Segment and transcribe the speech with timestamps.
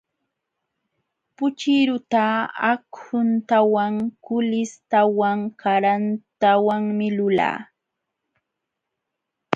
[1.35, 2.25] Puchiruta
[2.71, 7.59] akhuntawan, kuulishtawan, karantawanmi lulaa.